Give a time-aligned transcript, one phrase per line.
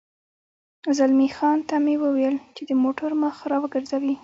[0.97, 4.15] زلمی خان ته مې وویل چې د موټر مخ را وګرځوي.